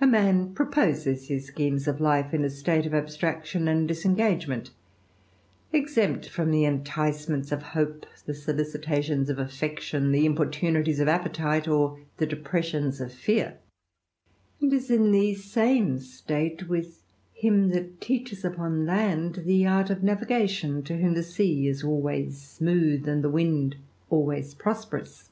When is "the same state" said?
15.12-16.68